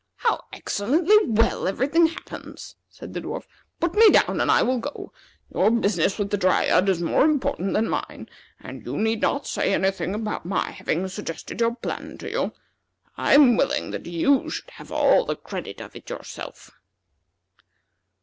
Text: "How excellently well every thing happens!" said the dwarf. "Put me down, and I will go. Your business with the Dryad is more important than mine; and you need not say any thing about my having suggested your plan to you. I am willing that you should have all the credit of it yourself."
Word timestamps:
"How 0.15 0.45
excellently 0.51 1.15
well 1.27 1.67
every 1.67 1.85
thing 1.87 2.07
happens!" 2.07 2.75
said 2.89 3.13
the 3.13 3.21
dwarf. 3.21 3.43
"Put 3.79 3.93
me 3.93 4.09
down, 4.09 4.41
and 4.41 4.49
I 4.49 4.63
will 4.63 4.79
go. 4.79 5.13
Your 5.53 5.69
business 5.69 6.17
with 6.17 6.31
the 6.31 6.37
Dryad 6.37 6.89
is 6.89 7.03
more 7.03 7.23
important 7.23 7.73
than 7.73 7.87
mine; 7.87 8.27
and 8.59 8.83
you 8.83 8.97
need 8.97 9.21
not 9.21 9.45
say 9.45 9.75
any 9.75 9.91
thing 9.91 10.15
about 10.15 10.43
my 10.43 10.71
having 10.71 11.07
suggested 11.07 11.61
your 11.61 11.75
plan 11.75 12.17
to 12.17 12.31
you. 12.31 12.51
I 13.15 13.35
am 13.35 13.55
willing 13.55 13.91
that 13.91 14.07
you 14.07 14.49
should 14.49 14.71
have 14.71 14.91
all 14.91 15.23
the 15.23 15.35
credit 15.35 15.79
of 15.79 15.95
it 15.95 16.09
yourself." 16.09 16.71